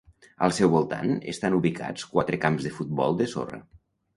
Al 0.45 0.53
seu 0.59 0.69
voltant 0.75 1.13
estan 1.33 1.57
ubicats 1.59 2.07
quatre 2.15 2.41
camps 2.47 2.69
de 2.69 2.75
futbol 2.79 3.21
de 3.21 3.29
sorra. 3.37 3.63